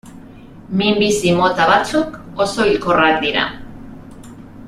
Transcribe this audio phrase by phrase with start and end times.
[0.79, 2.17] Minbizi mota batzuk
[2.47, 3.47] oso hilkorrak dira.